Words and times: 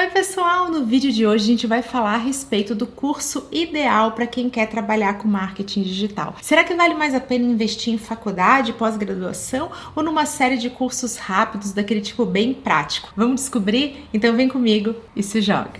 Oi, 0.00 0.06
pessoal! 0.06 0.70
No 0.70 0.86
vídeo 0.86 1.12
de 1.12 1.26
hoje 1.26 1.44
a 1.44 1.46
gente 1.46 1.66
vai 1.66 1.82
falar 1.82 2.14
a 2.14 2.16
respeito 2.16 2.74
do 2.74 2.86
curso 2.86 3.46
ideal 3.52 4.12
para 4.12 4.26
quem 4.26 4.48
quer 4.48 4.66
trabalhar 4.66 5.18
com 5.18 5.28
marketing 5.28 5.82
digital. 5.82 6.36
Será 6.40 6.64
que 6.64 6.74
vale 6.74 6.94
mais 6.94 7.14
a 7.14 7.20
pena 7.20 7.44
investir 7.44 7.92
em 7.92 7.98
faculdade, 7.98 8.72
pós-graduação 8.72 9.70
ou 9.94 10.02
numa 10.02 10.24
série 10.24 10.56
de 10.56 10.70
cursos 10.70 11.18
rápidos 11.18 11.72
daquele 11.72 12.00
tipo 12.00 12.24
bem 12.24 12.54
prático? 12.54 13.12
Vamos 13.14 13.42
descobrir? 13.42 14.08
Então 14.10 14.34
vem 14.34 14.48
comigo 14.48 14.94
e 15.14 15.22
se 15.22 15.42
joga! 15.42 15.78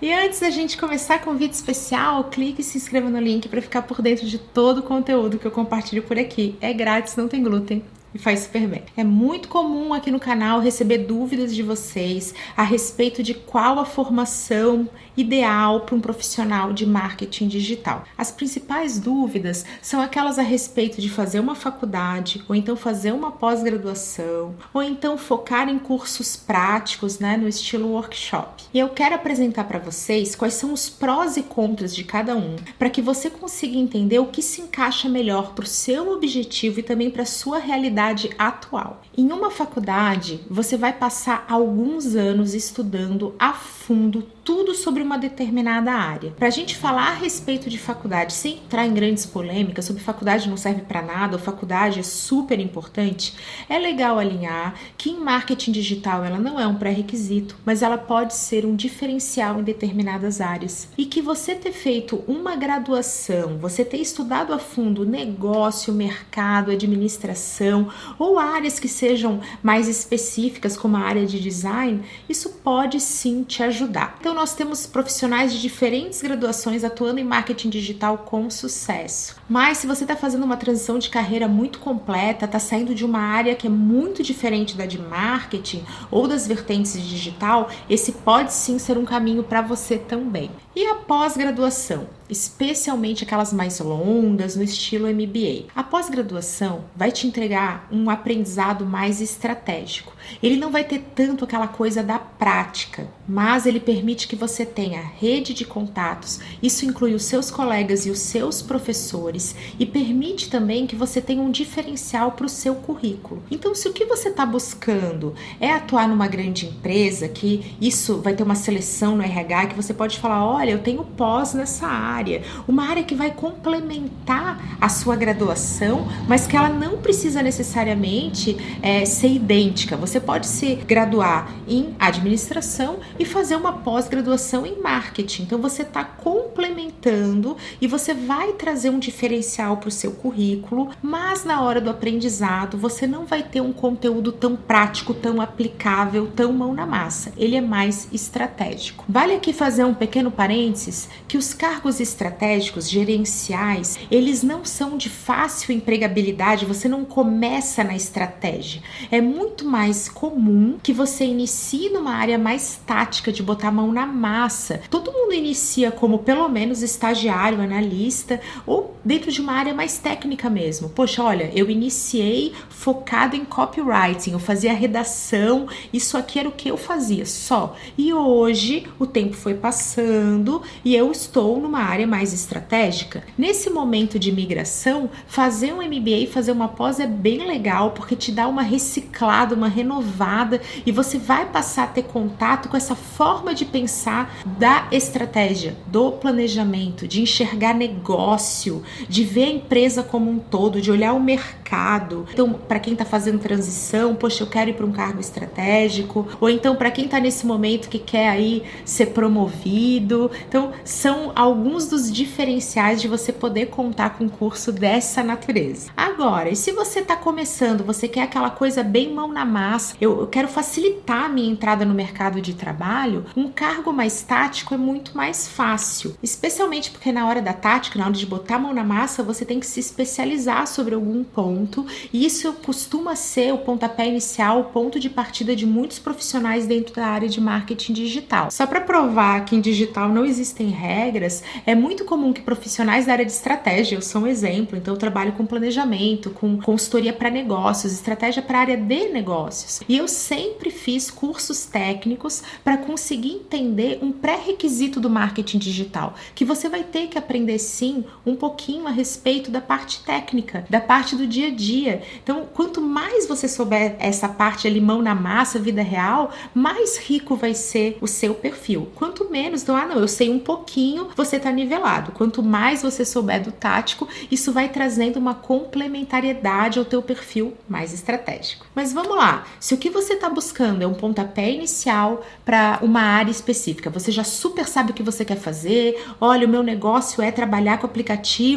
E 0.00 0.10
antes 0.10 0.40
da 0.40 0.48
gente 0.48 0.78
começar 0.78 1.18
com 1.18 1.32
o 1.32 1.36
vídeo 1.36 1.52
especial, 1.52 2.24
clique 2.24 2.62
e 2.62 2.64
se 2.64 2.78
inscreva 2.78 3.10
no 3.10 3.20
link 3.20 3.46
para 3.46 3.60
ficar 3.60 3.82
por 3.82 4.00
dentro 4.00 4.26
de 4.26 4.38
todo 4.38 4.78
o 4.78 4.82
conteúdo 4.82 5.38
que 5.38 5.46
eu 5.46 5.50
compartilho 5.50 6.02
por 6.02 6.18
aqui. 6.18 6.56
É 6.62 6.72
grátis, 6.72 7.14
não 7.14 7.28
tem 7.28 7.42
glúten 7.42 7.84
e 8.14 8.18
faz 8.18 8.40
super 8.40 8.66
bem. 8.66 8.84
É 8.96 9.04
muito 9.04 9.48
comum 9.48 9.92
aqui 9.92 10.10
no 10.10 10.20
canal 10.20 10.60
receber 10.60 10.98
dúvidas 10.98 11.54
de 11.54 11.62
vocês 11.62 12.34
a 12.56 12.62
respeito 12.62 13.22
de 13.22 13.34
qual 13.34 13.78
a 13.78 13.84
formação 13.84 14.88
ideal 15.16 15.80
para 15.80 15.94
um 15.94 16.00
profissional 16.00 16.72
de 16.72 16.86
marketing 16.86 17.48
digital. 17.48 18.04
As 18.16 18.30
principais 18.30 18.98
dúvidas 18.98 19.64
são 19.82 20.00
aquelas 20.00 20.38
a 20.38 20.42
respeito 20.42 21.00
de 21.00 21.10
fazer 21.10 21.40
uma 21.40 21.54
faculdade, 21.54 22.42
ou 22.48 22.54
então 22.54 22.76
fazer 22.76 23.12
uma 23.12 23.32
pós-graduação, 23.32 24.54
ou 24.72 24.82
então 24.82 25.18
focar 25.18 25.68
em 25.68 25.78
cursos 25.78 26.36
práticos, 26.36 27.18
né, 27.18 27.36
no 27.36 27.48
estilo 27.48 27.88
workshop. 27.88 28.64
E 28.72 28.78
eu 28.78 28.88
quero 28.88 29.14
apresentar 29.14 29.64
para 29.64 29.78
vocês 29.78 30.34
quais 30.34 30.54
são 30.54 30.72
os 30.72 30.88
prós 30.88 31.36
e 31.36 31.42
contras 31.42 31.94
de 31.94 32.04
cada 32.04 32.36
um, 32.36 32.56
para 32.78 32.90
que 32.90 33.02
você 33.02 33.28
consiga 33.28 33.76
entender 33.76 34.18
o 34.18 34.26
que 34.26 34.40
se 34.40 34.60
encaixa 34.60 35.08
melhor 35.08 35.52
para 35.52 35.64
o 35.64 35.68
seu 35.68 36.12
objetivo 36.12 36.80
e 36.80 36.82
também 36.82 37.10
para 37.10 37.22
a 37.22 37.26
sua 37.26 37.58
realidade 37.58 37.97
atual. 38.38 39.02
Em 39.16 39.32
uma 39.32 39.50
faculdade, 39.50 40.40
você 40.48 40.76
vai 40.76 40.92
passar 40.92 41.44
alguns 41.48 42.14
anos 42.14 42.54
estudando 42.54 43.34
a 43.38 43.52
fundo 43.52 44.26
tudo 44.48 44.74
sobre 44.74 45.02
uma 45.02 45.18
determinada 45.18 45.92
área. 45.92 46.30
Para 46.30 46.48
a 46.48 46.50
gente 46.50 46.74
falar 46.74 47.08
a 47.08 47.12
respeito 47.12 47.68
de 47.68 47.76
faculdade 47.76 48.32
sem 48.32 48.54
entrar 48.54 48.86
em 48.86 48.94
grandes 48.94 49.26
polêmicas 49.26 49.84
sobre 49.84 50.02
faculdade 50.02 50.48
não 50.48 50.56
serve 50.56 50.80
para 50.80 51.02
nada 51.02 51.36
ou 51.36 51.38
faculdade 51.38 52.00
é 52.00 52.02
super 52.02 52.58
importante, 52.58 53.34
é 53.68 53.78
legal 53.78 54.18
alinhar 54.18 54.74
que 54.96 55.10
em 55.10 55.20
marketing 55.20 55.72
digital 55.72 56.24
ela 56.24 56.38
não 56.38 56.58
é 56.58 56.66
um 56.66 56.76
pré-requisito, 56.76 57.56
mas 57.62 57.82
ela 57.82 57.98
pode 57.98 58.34
ser 58.34 58.64
um 58.64 58.74
diferencial 58.74 59.60
em 59.60 59.62
determinadas 59.62 60.40
áreas. 60.40 60.88
E 60.96 61.04
que 61.04 61.20
você 61.20 61.54
ter 61.54 61.72
feito 61.72 62.24
uma 62.26 62.56
graduação, 62.56 63.58
você 63.58 63.84
ter 63.84 63.98
estudado 63.98 64.54
a 64.54 64.58
fundo 64.58 65.04
negócio, 65.04 65.92
mercado, 65.92 66.70
administração 66.70 67.90
ou 68.18 68.38
áreas 68.38 68.80
que 68.80 68.88
sejam 68.88 69.42
mais 69.62 69.88
específicas, 69.88 70.74
como 70.74 70.96
a 70.96 71.00
área 71.00 71.26
de 71.26 71.38
design, 71.38 72.02
isso 72.26 72.48
pode 72.64 72.98
sim 72.98 73.42
te 73.42 73.62
ajudar. 73.62 74.16
Então, 74.18 74.37
nós 74.38 74.54
temos 74.54 74.86
profissionais 74.86 75.52
de 75.52 75.60
diferentes 75.60 76.22
graduações 76.22 76.84
atuando 76.84 77.18
em 77.18 77.24
marketing 77.24 77.70
digital 77.70 78.18
com 78.18 78.48
sucesso. 78.48 79.34
Mas 79.48 79.78
se 79.78 79.86
você 79.88 80.04
está 80.04 80.14
fazendo 80.14 80.44
uma 80.44 80.56
transição 80.56 80.96
de 80.96 81.10
carreira 81.10 81.48
muito 81.48 81.80
completa, 81.80 82.44
está 82.44 82.60
saindo 82.60 82.94
de 82.94 83.04
uma 83.04 83.18
área 83.18 83.56
que 83.56 83.66
é 83.66 83.70
muito 83.70 84.22
diferente 84.22 84.76
da 84.76 84.86
de 84.86 84.96
marketing 84.96 85.84
ou 86.08 86.28
das 86.28 86.46
vertentes 86.46 86.92
de 86.92 87.08
digital, 87.08 87.68
esse 87.90 88.12
pode 88.12 88.52
sim 88.52 88.78
ser 88.78 88.96
um 88.96 89.04
caminho 89.04 89.42
para 89.42 89.60
você 89.60 89.98
também. 89.98 90.52
E 90.78 90.86
a 90.86 90.94
pós-graduação, 90.94 92.06
especialmente 92.30 93.24
aquelas 93.24 93.52
mais 93.52 93.80
longas 93.80 94.54
no 94.54 94.62
estilo 94.62 95.08
MBA. 95.08 95.64
A 95.74 95.82
pós-graduação 95.82 96.84
vai 96.94 97.10
te 97.10 97.26
entregar 97.26 97.88
um 97.90 98.08
aprendizado 98.08 98.86
mais 98.86 99.20
estratégico. 99.20 100.14
Ele 100.40 100.56
não 100.56 100.70
vai 100.70 100.84
ter 100.84 101.00
tanto 101.16 101.44
aquela 101.44 101.66
coisa 101.66 102.00
da 102.00 102.18
prática, 102.18 103.08
mas 103.26 103.66
ele 103.66 103.80
permite 103.80 104.28
que 104.28 104.36
você 104.36 104.64
tenha 104.64 105.00
rede 105.00 105.52
de 105.52 105.64
contatos. 105.64 106.38
Isso 106.62 106.84
inclui 106.84 107.12
os 107.14 107.24
seus 107.24 107.50
colegas 107.50 108.06
e 108.06 108.10
os 108.10 108.20
seus 108.20 108.62
professores 108.62 109.56
e 109.80 109.86
permite 109.86 110.48
também 110.48 110.86
que 110.86 110.94
você 110.94 111.20
tenha 111.20 111.42
um 111.42 111.50
diferencial 111.50 112.32
para 112.32 112.46
o 112.46 112.48
seu 112.48 112.76
currículo. 112.76 113.42
Então, 113.50 113.74
se 113.74 113.88
o 113.88 113.92
que 113.92 114.04
você 114.04 114.28
está 114.28 114.46
buscando 114.46 115.34
é 115.58 115.72
atuar 115.72 116.06
numa 116.06 116.28
grande 116.28 116.66
empresa, 116.66 117.28
que 117.28 117.74
isso 117.80 118.18
vai 118.18 118.34
ter 118.34 118.42
uma 118.42 118.54
seleção 118.54 119.16
no 119.16 119.22
RH 119.22 119.66
que 119.66 119.76
você 119.76 119.94
pode 119.94 120.18
falar, 120.18 120.46
olha 120.46 120.67
olha, 120.68 120.72
eu 120.72 120.78
tenho 120.78 121.02
pós 121.02 121.54
nessa 121.54 121.86
área, 121.86 122.42
uma 122.66 122.88
área 122.88 123.02
que 123.02 123.14
vai 123.14 123.30
complementar 123.30 124.76
a 124.80 124.88
sua 124.88 125.16
graduação, 125.16 126.06
mas 126.28 126.46
que 126.46 126.56
ela 126.56 126.68
não 126.68 126.98
precisa 126.98 127.42
necessariamente 127.42 128.56
é, 128.82 129.04
ser 129.04 129.28
idêntica. 129.28 129.96
Você 129.96 130.20
pode 130.20 130.46
se 130.46 130.74
graduar 130.74 131.50
em 131.66 131.94
administração 131.98 132.98
e 133.18 133.24
fazer 133.24 133.56
uma 133.56 133.72
pós-graduação 133.72 134.66
em 134.66 134.80
marketing. 134.80 135.44
Então 135.44 135.58
você 135.58 135.82
está 135.82 136.04
complementando 136.04 137.56
e 137.80 137.86
você 137.86 138.12
vai 138.12 138.52
trazer 138.52 138.90
um 138.90 138.98
diferencial 138.98 139.78
para 139.78 139.88
o 139.88 139.92
seu 139.92 140.12
currículo, 140.12 140.90
mas 141.00 141.44
na 141.44 141.62
hora 141.62 141.80
do 141.80 141.90
aprendizado 141.90 142.76
você 142.76 143.06
não 143.06 143.24
vai 143.24 143.42
ter 143.42 143.60
um 143.60 143.72
conteúdo 143.72 144.32
tão 144.32 144.54
prático, 144.56 145.14
tão 145.14 145.40
aplicável, 145.40 146.30
tão 146.34 146.52
mão 146.52 146.74
na 146.74 146.86
massa. 146.86 147.32
Ele 147.36 147.56
é 147.56 147.60
mais 147.60 148.08
estratégico. 148.12 149.04
Vale 149.08 149.34
aqui 149.34 149.52
fazer 149.52 149.84
um 149.84 149.94
pequeno 149.94 150.30
parênteses 150.30 150.47
parênteses 150.48 151.10
que 151.28 151.36
os 151.36 151.52
cargos 151.52 152.00
estratégicos 152.00 152.88
gerenciais, 152.88 153.98
eles 154.10 154.42
não 154.42 154.64
são 154.64 154.96
de 154.96 155.10
fácil 155.10 155.74
empregabilidade, 155.74 156.64
você 156.64 156.88
não 156.88 157.04
começa 157.04 157.84
na 157.84 157.94
estratégia. 157.94 158.82
É 159.10 159.20
muito 159.20 159.66
mais 159.66 160.08
comum 160.08 160.78
que 160.82 160.90
você 160.90 161.26
inicie 161.26 161.90
numa 161.90 162.12
área 162.12 162.38
mais 162.38 162.80
tática 162.86 163.30
de 163.30 163.42
botar 163.42 163.68
a 163.68 163.72
mão 163.72 163.92
na 163.92 164.06
massa. 164.06 164.80
Todo 164.88 165.12
mundo 165.12 165.34
inicia 165.34 165.90
como 165.90 166.20
pelo 166.20 166.48
menos 166.48 166.82
estagiário, 166.82 167.60
analista 167.60 168.40
ou 168.66 168.96
dentro 169.08 169.32
de 169.32 169.40
uma 169.40 169.54
área 169.54 169.72
mais 169.72 169.96
técnica 169.96 170.50
mesmo. 170.50 170.90
Poxa, 170.90 171.22
olha, 171.22 171.50
eu 171.54 171.70
iniciei 171.70 172.52
focado 172.68 173.34
em 173.34 173.42
copywriting, 173.42 174.32
eu 174.32 174.38
fazia 174.38 174.74
redação, 174.74 175.66
isso 175.90 176.18
aqui 176.18 176.38
era 176.38 176.46
o 176.46 176.52
que 176.52 176.68
eu 176.70 176.76
fazia 176.76 177.24
só. 177.24 177.74
E 177.96 178.12
hoje 178.12 178.86
o 178.98 179.06
tempo 179.06 179.32
foi 179.34 179.54
passando 179.54 180.60
e 180.84 180.94
eu 180.94 181.10
estou 181.10 181.58
numa 181.58 181.78
área 181.78 182.06
mais 182.06 182.34
estratégica. 182.34 183.24
Nesse 183.38 183.70
momento 183.70 184.18
de 184.18 184.30
migração, 184.30 185.08
fazer 185.26 185.72
um 185.72 185.78
MBA 185.78 186.30
fazer 186.30 186.52
uma 186.52 186.68
pós 186.68 187.00
é 187.00 187.06
bem 187.06 187.46
legal 187.46 187.92
porque 187.92 188.14
te 188.14 188.30
dá 188.30 188.46
uma 188.46 188.60
reciclada, 188.60 189.54
uma 189.54 189.68
renovada 189.68 190.60
e 190.84 190.92
você 190.92 191.16
vai 191.16 191.46
passar 191.46 191.84
a 191.84 191.86
ter 191.86 192.02
contato 192.02 192.68
com 192.68 192.76
essa 192.76 192.94
forma 192.94 193.54
de 193.54 193.64
pensar 193.64 194.38
da 194.44 194.86
estratégia, 194.92 195.78
do 195.86 196.12
planejamento, 196.12 197.08
de 197.08 197.22
enxergar 197.22 197.72
negócio, 197.72 198.82
de 199.08 199.24
ver 199.24 199.44
a 199.44 199.50
empresa 199.50 200.02
como 200.02 200.30
um 200.30 200.38
todo, 200.38 200.80
de 200.80 200.90
olhar 200.90 201.12
o 201.12 201.20
mercado. 201.20 202.26
Então, 202.32 202.52
para 202.52 202.80
quem 202.80 202.94
está 202.94 203.04
fazendo 203.04 203.38
transição, 203.38 204.14
poxa, 204.14 204.42
eu 204.42 204.46
quero 204.46 204.70
ir 204.70 204.74
para 204.74 204.86
um 204.86 204.92
cargo 204.92 205.20
estratégico, 205.20 206.26
ou 206.40 206.48
então 206.48 206.76
para 206.76 206.90
quem 206.90 207.04
está 207.04 207.20
nesse 207.20 207.46
momento 207.46 207.88
que 207.88 207.98
quer 207.98 208.28
aí 208.28 208.62
ser 208.84 209.06
promovido, 209.06 210.30
então, 210.48 210.72
são 210.84 211.32
alguns 211.34 211.88
dos 211.88 212.10
diferenciais 212.10 213.00
de 213.00 213.08
você 213.08 213.32
poder 213.32 213.66
contar 213.66 214.10
com 214.10 214.24
um 214.24 214.28
curso 214.28 214.72
dessa 214.72 215.22
natureza. 215.22 215.90
Agora, 215.96 216.50
e 216.50 216.56
se 216.56 216.72
você 216.72 217.00
está 217.00 217.16
começando, 217.16 217.84
você 217.84 218.08
quer 218.08 218.22
aquela 218.22 218.50
coisa 218.50 218.82
bem 218.82 219.12
mão 219.12 219.28
na 219.28 219.44
massa, 219.44 219.96
eu, 220.00 220.20
eu 220.20 220.26
quero 220.26 220.48
facilitar 220.48 221.24
a 221.24 221.28
minha 221.28 221.50
entrada 221.50 221.84
no 221.84 221.94
mercado 221.94 222.40
de 222.40 222.54
trabalho, 222.54 223.26
um 223.36 223.48
cargo 223.48 223.92
mais 223.92 224.22
tático 224.22 224.74
é 224.74 224.76
muito 224.76 225.16
mais 225.16 225.48
fácil, 225.48 226.16
especialmente 226.22 226.90
porque 226.90 227.12
na 227.12 227.26
hora 227.26 227.42
da 227.42 227.52
tática, 227.52 227.98
na 227.98 228.06
hora 228.06 228.14
de 228.14 228.26
botar 228.26 228.56
a 228.56 228.58
mão 228.58 228.72
na 228.78 228.84
massa, 228.84 229.22
você 229.22 229.44
tem 229.44 229.58
que 229.58 229.66
se 229.66 229.80
especializar 229.80 230.66
sobre 230.68 230.94
algum 230.94 231.24
ponto, 231.24 231.84
e 232.12 232.24
isso 232.24 232.52
costuma 232.64 233.16
ser 233.16 233.52
o 233.52 233.58
pontapé 233.58 234.06
inicial, 234.06 234.60
o 234.60 234.64
ponto 234.64 235.00
de 235.00 235.10
partida 235.10 235.56
de 235.56 235.66
muitos 235.66 235.98
profissionais 235.98 236.66
dentro 236.66 236.94
da 236.94 237.06
área 237.06 237.28
de 237.28 237.40
marketing 237.40 237.92
digital. 237.92 238.50
Só 238.50 238.66
para 238.66 238.80
provar 238.80 239.44
que 239.44 239.56
em 239.56 239.60
digital 239.60 240.08
não 240.08 240.24
existem 240.24 240.68
regras, 240.68 241.42
é 241.66 241.74
muito 241.74 242.04
comum 242.04 242.32
que 242.32 242.40
profissionais 242.40 243.06
da 243.06 243.12
área 243.12 243.24
de 243.24 243.32
estratégia, 243.32 243.96
eu 243.96 244.02
sou 244.02 244.22
um 244.22 244.26
exemplo, 244.26 244.78
então 244.78 244.94
eu 244.94 244.98
trabalho 244.98 245.32
com 245.32 245.44
planejamento, 245.44 246.30
com 246.30 246.58
consultoria 246.58 247.12
para 247.12 247.30
negócios, 247.30 247.92
estratégia 247.92 248.42
para 248.42 248.60
área 248.60 248.76
de 248.76 249.08
negócios. 249.08 249.80
E 249.88 249.96
eu 249.96 250.06
sempre 250.06 250.70
fiz 250.70 251.10
cursos 251.10 251.64
técnicos 251.64 252.42
para 252.62 252.76
conseguir 252.76 253.32
entender 253.32 253.98
um 254.00 254.12
pré-requisito 254.12 255.00
do 255.00 255.10
marketing 255.10 255.58
digital, 255.58 256.14
que 256.34 256.44
você 256.44 256.68
vai 256.68 256.84
ter 256.84 257.08
que 257.08 257.18
aprender 257.18 257.58
sim 257.58 258.04
um 258.24 258.36
pouquinho 258.36 258.67
a 258.86 258.90
respeito 258.90 259.50
da 259.50 259.60
parte 259.60 260.00
técnica, 260.04 260.66
da 260.68 260.80
parte 260.80 261.16
do 261.16 261.26
dia 261.26 261.48
a 261.48 261.50
dia. 261.50 262.02
Então, 262.22 262.46
quanto 262.52 262.80
mais 262.80 263.26
você 263.26 263.48
souber 263.48 263.96
essa 263.98 264.28
parte 264.28 264.66
ali 264.66 264.80
mão 264.80 265.00
na 265.00 265.14
massa, 265.14 265.58
vida 265.58 265.82
real, 265.82 266.30
mais 266.54 266.98
rico 266.98 267.34
vai 267.34 267.54
ser 267.54 267.96
o 268.00 268.06
seu 268.06 268.34
perfil. 268.34 268.88
Quanto 268.94 269.30
menos, 269.30 269.62
então, 269.62 269.76
ah, 269.76 269.86
não, 269.86 269.98
eu 269.98 270.08
sei 270.08 270.28
um 270.28 270.38
pouquinho, 270.38 271.08
você 271.16 271.38
tá 271.38 271.50
nivelado. 271.50 272.12
Quanto 272.12 272.42
mais 272.42 272.82
você 272.82 273.04
souber 273.04 273.42
do 273.42 273.52
tático, 273.52 274.06
isso 274.30 274.52
vai 274.52 274.68
trazendo 274.68 275.18
uma 275.18 275.34
complementariedade 275.34 276.78
ao 276.78 276.84
teu 276.84 277.00
perfil 277.00 277.54
mais 277.68 277.92
estratégico. 277.94 278.66
Mas 278.74 278.92
vamos 278.92 279.16
lá, 279.16 279.46
se 279.58 279.74
o 279.74 279.78
que 279.78 279.90
você 279.90 280.14
está 280.14 280.28
buscando 280.28 280.82
é 280.82 280.86
um 280.86 280.94
pontapé 280.94 281.50
inicial 281.50 282.22
para 282.44 282.78
uma 282.82 283.00
área 283.00 283.30
específica, 283.30 283.88
você 283.88 284.12
já 284.12 284.24
super 284.24 284.66
sabe 284.66 284.90
o 284.90 284.94
que 284.94 285.02
você 285.02 285.24
quer 285.24 285.38
fazer, 285.38 286.04
olha, 286.20 286.46
o 286.46 286.50
meu 286.50 286.62
negócio 286.62 287.22
é 287.22 287.30
trabalhar 287.30 287.78
com 287.78 287.86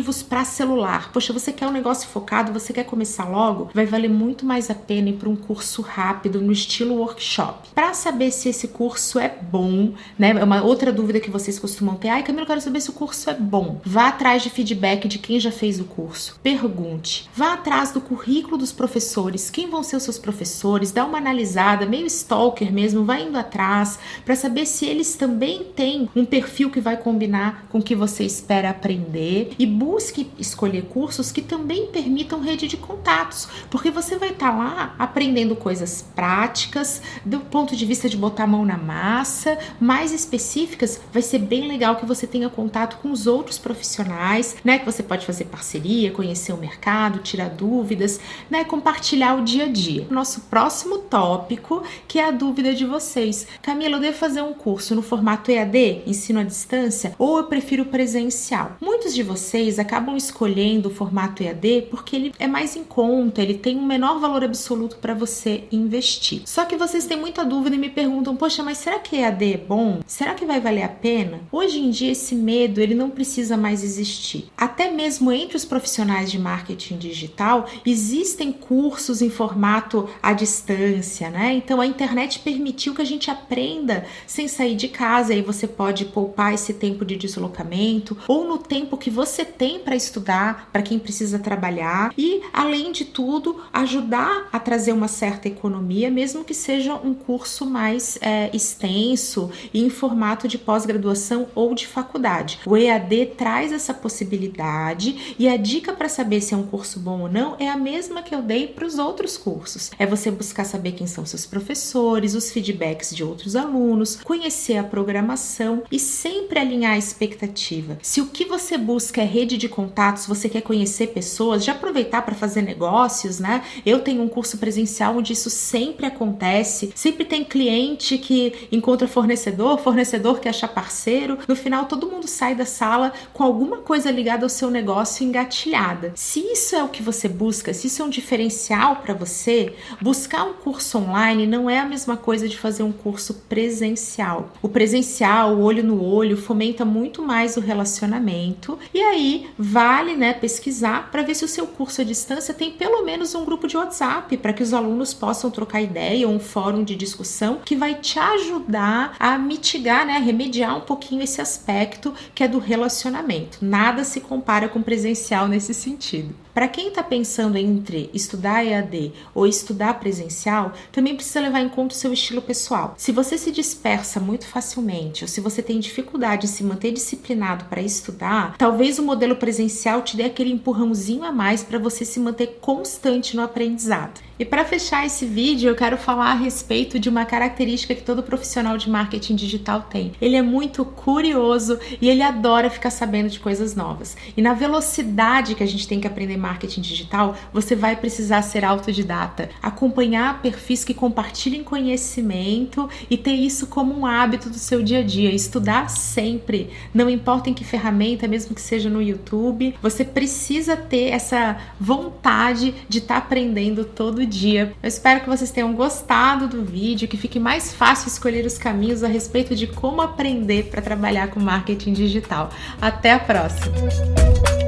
aplicativos 0.01 0.23
para 0.23 0.43
celular. 0.43 1.11
Poxa, 1.13 1.31
você 1.31 1.51
quer 1.51 1.67
um 1.67 1.71
negócio 1.71 2.09
focado, 2.09 2.51
você 2.51 2.73
quer 2.73 2.83
começar 2.83 3.25
logo? 3.25 3.69
Vai 3.73 3.85
valer 3.85 4.09
muito 4.09 4.45
mais 4.45 4.69
a 4.69 4.75
pena 4.75 5.09
ir 5.09 5.13
para 5.13 5.29
um 5.29 5.35
curso 5.35 5.81
rápido 5.81 6.41
no 6.41 6.51
estilo 6.51 6.95
workshop. 6.95 7.69
Para 7.73 7.93
saber 7.93 8.31
se 8.31 8.49
esse 8.49 8.67
curso 8.67 9.19
é 9.19 9.29
bom, 9.29 9.93
né? 10.17 10.31
É 10.31 10.43
uma 10.43 10.63
outra 10.63 10.91
dúvida 10.91 11.19
que 11.19 11.29
vocês 11.29 11.59
costumam 11.59 11.95
ter. 11.95 12.09
Ai, 12.09 12.23
Camila, 12.23 12.43
eu 12.43 12.47
quero 12.47 12.61
saber 12.61 12.81
se 12.81 12.89
o 12.89 12.93
curso 12.93 13.29
é 13.29 13.33
bom. 13.33 13.79
Vá 13.85 14.07
atrás 14.07 14.41
de 14.41 14.49
feedback 14.49 15.07
de 15.07 15.19
quem 15.19 15.39
já 15.39 15.51
fez 15.51 15.79
o 15.79 15.85
curso. 15.85 16.39
Pergunte. 16.41 17.29
Vá 17.35 17.53
atrás 17.53 17.91
do 17.91 18.01
currículo 18.01 18.57
dos 18.57 18.71
professores. 18.71 19.49
Quem 19.49 19.69
vão 19.69 19.83
ser 19.83 19.97
os 19.97 20.03
seus 20.03 20.17
professores? 20.17 20.91
Dá 20.91 21.05
uma 21.05 21.17
analisada, 21.17 21.85
meio 21.85 22.07
stalker 22.07 22.71
mesmo, 22.73 23.05
vai 23.05 23.23
indo 23.23 23.37
atrás 23.37 23.99
para 24.25 24.35
saber 24.35 24.65
se 24.65 24.85
eles 24.85 25.15
também 25.15 25.63
têm 25.75 26.09
um 26.15 26.25
perfil 26.25 26.69
que 26.69 26.81
vai 26.81 26.97
combinar 26.97 27.67
com 27.69 27.79
o 27.79 27.83
que 27.83 27.95
você 27.95 28.23
espera 28.23 28.69
aprender 28.69 29.53
e 29.59 29.65
busque 29.91 30.31
escolher 30.39 30.83
cursos 30.83 31.33
que 31.33 31.41
também 31.41 31.87
permitam 31.87 32.39
rede 32.39 32.65
de 32.65 32.77
contatos, 32.77 33.49
porque 33.69 33.91
você 33.91 34.17
vai 34.17 34.29
estar 34.29 34.51
tá 34.51 34.57
lá 34.57 34.95
aprendendo 34.97 35.53
coisas 35.53 36.01
práticas, 36.15 37.01
do 37.25 37.41
ponto 37.41 37.75
de 37.75 37.85
vista 37.85 38.07
de 38.07 38.15
botar 38.15 38.45
a 38.45 38.47
mão 38.47 38.63
na 38.63 38.77
massa, 38.77 39.57
mais 39.81 40.13
específicas, 40.13 41.01
vai 41.11 41.21
ser 41.21 41.39
bem 41.39 41.67
legal 41.67 41.97
que 41.97 42.05
você 42.05 42.25
tenha 42.25 42.49
contato 42.49 42.99
com 43.01 43.11
os 43.11 43.27
outros 43.27 43.57
profissionais, 43.57 44.55
né? 44.63 44.79
Que 44.79 44.85
você 44.85 45.03
pode 45.03 45.25
fazer 45.25 45.45
parceria, 45.45 46.11
conhecer 46.11 46.53
o 46.53 46.57
mercado, 46.57 47.19
tirar 47.19 47.49
dúvidas, 47.49 48.17
né? 48.49 48.63
Compartilhar 48.63 49.35
o 49.35 49.43
dia 49.43 49.65
a 49.65 49.67
dia. 49.67 50.07
Nosso 50.09 50.41
próximo 50.41 50.99
tópico, 50.99 51.83
que 52.07 52.17
é 52.17 52.29
a 52.29 52.31
dúvida 52.31 52.73
de 52.73 52.85
vocês. 52.85 53.45
Camila, 53.61 53.97
eu 53.97 54.01
devo 54.01 54.17
fazer 54.17 54.41
um 54.41 54.53
curso 54.53 54.95
no 54.95 55.01
formato 55.01 55.51
EAD, 55.51 56.03
ensino 56.07 56.39
à 56.39 56.43
distância, 56.43 57.13
ou 57.19 57.39
eu 57.39 57.43
prefiro 57.45 57.85
presencial? 57.85 58.77
Muitos 58.79 59.13
de 59.13 59.21
vocês 59.21 59.80
acabam 59.81 60.15
escolhendo 60.15 60.89
o 60.89 60.93
formato 60.93 61.43
EAD 61.43 61.87
porque 61.89 62.15
ele 62.15 62.33
é 62.39 62.47
mais 62.47 62.75
em 62.75 62.83
conta, 62.83 63.41
ele 63.41 63.55
tem 63.55 63.77
um 63.77 63.85
menor 63.85 64.19
valor 64.19 64.43
absoluto 64.43 64.97
para 64.97 65.13
você 65.13 65.65
investir. 65.71 66.41
Só 66.45 66.65
que 66.65 66.77
vocês 66.77 67.05
têm 67.05 67.17
muita 67.17 67.43
dúvida 67.43 67.75
e 67.75 67.79
me 67.79 67.89
perguntam: 67.89 68.35
"Poxa, 68.35 68.63
mas 68.63 68.77
será 68.77 68.99
que 68.99 69.17
EAD 69.17 69.53
é 69.53 69.57
bom? 69.57 70.01
Será 70.05 70.33
que 70.33 70.45
vai 70.45 70.59
valer 70.59 70.83
a 70.83 70.89
pena?" 70.89 71.41
Hoje 71.51 71.79
em 71.79 71.89
dia 71.89 72.11
esse 72.11 72.35
medo, 72.35 72.79
ele 72.79 72.95
não 72.95 73.09
precisa 73.09 73.57
mais 73.57 73.83
existir. 73.83 74.45
Até 74.57 74.89
mesmo 74.91 75.31
entre 75.31 75.57
os 75.57 75.65
profissionais 75.65 76.31
de 76.31 76.39
marketing 76.39 76.97
digital, 76.97 77.67
existem 77.85 78.51
cursos 78.51 79.21
em 79.21 79.29
formato 79.29 80.07
à 80.21 80.33
distância, 80.33 81.29
né? 81.29 81.53
Então 81.53 81.81
a 81.81 81.85
internet 81.85 82.39
permitiu 82.39 82.93
que 82.93 83.01
a 83.01 83.05
gente 83.05 83.29
aprenda 83.29 84.05
sem 84.27 84.47
sair 84.47 84.75
de 84.75 84.87
casa, 84.87 85.33
e 85.33 85.41
você 85.41 85.67
pode 85.67 86.05
poupar 86.05 86.53
esse 86.53 86.73
tempo 86.73 87.05
de 87.05 87.15
deslocamento 87.15 88.17
ou 88.27 88.47
no 88.47 88.57
tempo 88.57 88.97
que 88.97 89.09
você 89.09 89.43
tem 89.43 89.70
para 89.79 89.95
estudar, 89.95 90.69
para 90.71 90.81
quem 90.81 90.99
precisa 90.99 91.39
trabalhar 91.39 92.13
e, 92.17 92.41
além 92.53 92.91
de 92.91 93.05
tudo, 93.05 93.61
ajudar 93.71 94.47
a 94.51 94.59
trazer 94.59 94.91
uma 94.91 95.07
certa 95.07 95.47
economia, 95.47 96.09
mesmo 96.09 96.43
que 96.43 96.53
seja 96.53 96.95
um 96.95 97.13
curso 97.13 97.65
mais 97.65 98.17
é, 98.21 98.49
extenso 98.53 99.49
e 99.73 99.83
em 99.83 99.89
formato 99.89 100.47
de 100.47 100.57
pós-graduação 100.57 101.47
ou 101.55 101.73
de 101.73 101.87
faculdade. 101.87 102.59
O 102.65 102.75
EAD 102.75 103.33
traz 103.37 103.71
essa 103.71 103.93
possibilidade 103.93 105.35
e 105.37 105.47
a 105.47 105.57
dica 105.57 105.93
para 105.93 106.09
saber 106.09 106.41
se 106.41 106.53
é 106.53 106.57
um 106.57 106.63
curso 106.63 106.99
bom 106.99 107.21
ou 107.21 107.31
não 107.31 107.55
é 107.59 107.69
a 107.69 107.77
mesma 107.77 108.21
que 108.21 108.33
eu 108.33 108.41
dei 108.41 108.67
para 108.67 108.85
os 108.85 108.97
outros 108.97 109.37
cursos. 109.37 109.91
É 109.97 110.05
você 110.05 110.31
buscar 110.31 110.65
saber 110.65 110.93
quem 110.93 111.07
são 111.07 111.25
seus 111.25 111.45
professores, 111.45 112.35
os 112.35 112.51
feedbacks 112.51 113.15
de 113.15 113.23
outros 113.23 113.55
alunos, 113.55 114.15
conhecer 114.23 114.77
a 114.77 114.83
programação 114.83 115.83
e 115.91 115.99
sempre 115.99 116.59
alinhar 116.59 116.93
a 116.93 116.97
expectativa. 116.97 117.97
Se 118.01 118.21
o 118.21 118.27
que 118.27 118.45
você 118.45 118.77
busca 118.77 119.21
é 119.21 119.25
rede 119.25 119.57
de 119.61 119.69
contatos, 119.69 120.25
você 120.25 120.49
quer 120.49 120.61
conhecer 120.61 121.07
pessoas, 121.07 121.63
já 121.63 121.71
aproveitar 121.71 122.23
para 122.23 122.35
fazer 122.35 122.61
negócios, 122.61 123.39
né? 123.39 123.63
Eu 123.85 123.99
tenho 123.99 124.21
um 124.21 124.27
curso 124.27 124.57
presencial 124.57 125.15
onde 125.17 125.33
isso 125.33 125.49
sempre 125.49 126.05
acontece. 126.05 126.91
Sempre 126.95 127.23
tem 127.25 127.43
cliente 127.43 128.17
que 128.17 128.67
encontra 128.71 129.07
fornecedor, 129.07 129.79
fornecedor 129.79 130.39
que 130.39 130.49
acha 130.49 130.67
parceiro. 130.67 131.37
No 131.47 131.55
final, 131.55 131.85
todo 131.85 132.09
mundo 132.09 132.27
sai 132.27 132.55
da 132.55 132.65
sala 132.65 133.13
com 133.33 133.43
alguma 133.43 133.77
coisa 133.77 134.11
ligada 134.11 134.45
ao 134.45 134.49
seu 134.49 134.69
negócio 134.69 135.25
engatilhada. 135.25 136.11
Se 136.15 136.39
isso 136.39 136.75
é 136.75 136.83
o 136.83 136.89
que 136.89 137.03
você 137.03 137.27
busca, 137.27 137.73
se 137.73 137.87
isso 137.87 138.01
é 138.01 138.05
um 138.05 138.09
diferencial 138.09 138.97
para 138.97 139.13
você, 139.13 139.73
buscar 140.01 140.43
um 140.43 140.53
curso 140.53 140.97
online 140.97 141.45
não 141.45 141.69
é 141.69 141.79
a 141.79 141.85
mesma 141.85 142.17
coisa 142.17 142.47
de 142.47 142.57
fazer 142.57 142.83
um 142.83 142.91
curso 142.91 143.33
presencial. 143.47 144.51
O 144.61 144.69
presencial, 144.69 145.55
o 145.55 145.61
olho 145.61 145.83
no 145.83 146.03
olho, 146.03 146.37
fomenta 146.37 146.83
muito 146.83 147.21
mais 147.21 147.57
o 147.57 147.59
relacionamento. 147.59 148.77
E 148.93 148.99
aí 149.01 149.49
vale, 149.57 150.15
né, 150.15 150.33
pesquisar 150.33 151.09
para 151.11 151.21
ver 151.21 151.35
se 151.35 151.45
o 151.45 151.47
seu 151.47 151.67
curso 151.67 152.01
à 152.01 152.03
distância 152.03 152.53
tem 152.53 152.71
pelo 152.71 153.03
menos 153.03 153.35
um 153.35 153.45
grupo 153.45 153.67
de 153.67 153.77
WhatsApp 153.77 154.37
para 154.37 154.53
que 154.53 154.63
os 154.63 154.73
alunos 154.73 155.13
possam 155.13 155.51
trocar 155.51 155.81
ideia 155.81 156.27
ou 156.27 156.33
um 156.33 156.39
fórum 156.39 156.83
de 156.83 156.95
discussão 156.95 157.59
que 157.63 157.75
vai 157.75 157.95
te 157.95 158.19
ajudar 158.19 159.15
a 159.19 159.37
mitigar, 159.37 160.05
né, 160.05 160.17
remediar 160.17 160.77
um 160.77 160.81
pouquinho 160.81 161.23
esse 161.23 161.41
aspecto 161.41 162.13
que 162.33 162.43
é 162.43 162.47
do 162.47 162.59
relacionamento. 162.59 163.59
Nada 163.61 164.03
se 164.03 164.21
compara 164.21 164.67
com 164.67 164.81
presencial 164.81 165.47
nesse 165.47 165.73
sentido. 165.73 166.35
Para 166.53 166.67
quem 166.67 166.89
está 166.89 167.01
pensando 167.01 167.57
entre 167.57 168.09
estudar 168.13 168.65
EAD 168.65 169.13
ou 169.33 169.47
estudar 169.47 169.99
presencial, 169.99 170.73
também 170.91 171.15
precisa 171.15 171.39
levar 171.39 171.61
em 171.61 171.69
conta 171.69 171.95
o 171.95 171.97
seu 171.97 172.11
estilo 172.11 172.41
pessoal. 172.41 172.93
Se 172.97 173.13
você 173.13 173.37
se 173.37 173.51
dispersa 173.51 174.19
muito 174.19 174.45
facilmente 174.45 175.23
ou 175.23 175.29
se 175.29 175.39
você 175.39 175.61
tem 175.61 175.79
dificuldade 175.79 176.45
em 176.45 176.49
se 176.49 176.63
manter 176.63 176.91
disciplinado 176.91 177.65
para 177.65 177.81
estudar, 177.81 178.57
talvez 178.57 178.99
o 178.99 179.03
modelo 179.03 179.37
presencial 179.37 180.01
te 180.01 180.17
dê 180.17 180.23
aquele 180.23 180.51
empurrãozinho 180.51 181.23
a 181.23 181.31
mais 181.31 181.63
para 181.63 181.79
você 181.79 182.03
se 182.03 182.19
manter 182.19 182.57
constante 182.59 183.35
no 183.35 183.43
aprendizado. 183.43 184.19
E 184.41 184.45
para 184.45 184.65
fechar 184.65 185.05
esse 185.05 185.23
vídeo, 185.23 185.69
eu 185.69 185.75
quero 185.75 185.99
falar 185.99 186.31
a 186.31 186.33
respeito 186.33 186.97
de 186.97 187.07
uma 187.07 187.25
característica 187.25 187.93
que 187.93 188.01
todo 188.01 188.23
profissional 188.23 188.75
de 188.75 188.89
marketing 188.89 189.35
digital 189.35 189.85
tem. 189.87 190.13
Ele 190.19 190.35
é 190.35 190.41
muito 190.41 190.83
curioso 190.83 191.79
e 192.01 192.09
ele 192.09 192.23
adora 192.23 192.67
ficar 192.67 192.89
sabendo 192.89 193.29
de 193.29 193.39
coisas 193.39 193.75
novas. 193.75 194.17
E 194.35 194.41
na 194.41 194.55
velocidade 194.55 195.53
que 195.53 195.61
a 195.61 195.67
gente 195.67 195.87
tem 195.87 196.01
que 196.01 196.07
aprender 196.07 196.37
marketing 196.41 196.81
digital, 196.81 197.35
você 197.53 197.75
vai 197.75 197.95
precisar 197.95 198.41
ser 198.41 198.65
autodidata, 198.65 199.49
acompanhar 199.61 200.41
perfis 200.41 200.83
que 200.83 200.93
compartilhem 200.93 201.63
conhecimento 201.63 202.89
e 203.09 203.17
ter 203.17 203.33
isso 203.33 203.67
como 203.67 203.97
um 203.97 204.05
hábito 204.05 204.49
do 204.49 204.57
seu 204.57 204.81
dia 204.81 204.99
a 204.99 205.03
dia, 205.03 205.33
estudar 205.33 205.89
sempre, 205.89 206.69
não 206.93 207.09
importa 207.09 207.49
em 207.49 207.53
que 207.53 207.63
ferramenta, 207.63 208.27
mesmo 208.27 208.55
que 208.55 208.61
seja 208.61 208.89
no 208.89 209.01
YouTube, 209.01 209.75
você 209.81 210.03
precisa 210.03 210.75
ter 210.75 211.09
essa 211.09 211.57
vontade 211.79 212.73
de 212.89 212.97
estar 212.99 213.15
tá 213.15 213.25
aprendendo 213.25 213.85
todo 213.85 214.25
dia. 214.25 214.73
Eu 214.81 214.87
espero 214.87 215.21
que 215.21 215.29
vocês 215.29 215.51
tenham 215.51 215.73
gostado 215.73 216.47
do 216.47 216.63
vídeo, 216.63 217.07
que 217.07 217.17
fique 217.17 217.39
mais 217.39 217.73
fácil 217.73 218.07
escolher 218.07 218.45
os 218.45 218.57
caminhos 218.57 219.03
a 219.03 219.07
respeito 219.07 219.55
de 219.55 219.67
como 219.67 220.01
aprender 220.01 220.69
para 220.69 220.81
trabalhar 220.81 221.29
com 221.29 221.39
marketing 221.39 221.93
digital. 221.93 222.49
Até 222.81 223.13
a 223.13 223.19
próxima! 223.19 224.60